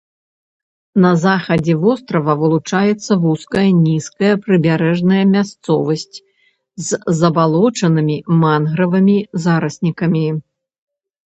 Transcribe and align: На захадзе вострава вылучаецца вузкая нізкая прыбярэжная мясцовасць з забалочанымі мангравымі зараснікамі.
На 1.03 1.09
захадзе 1.23 1.73
вострава 1.83 2.33
вылучаецца 2.39 3.17
вузкая 3.25 3.65
нізкая 3.81 4.31
прыбярэжная 4.47 5.21
мясцовасць 5.35 6.17
з 6.87 7.01
забалочанымі 7.21 8.17
мангравымі 8.47 9.17
зараснікамі. 9.47 10.25